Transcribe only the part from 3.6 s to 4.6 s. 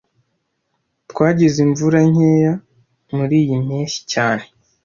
mpeshyi cyane